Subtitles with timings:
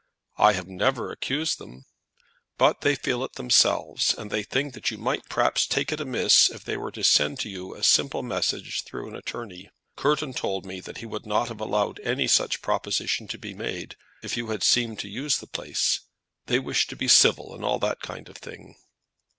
[0.39, 1.85] "I have never accused them."
[2.57, 6.49] "But they feel it themselves, and they think that you might take it perhaps amiss
[6.49, 9.69] if they were to send you a simple message through an attorney.
[9.95, 13.95] Courton told me that he would not have allowed any such proposition to be made,
[14.23, 15.99] if you had seemed disposed to use the place.
[16.47, 18.77] They wish to be civil, and all that kind of thing."